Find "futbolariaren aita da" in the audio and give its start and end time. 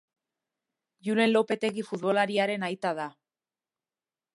1.91-3.09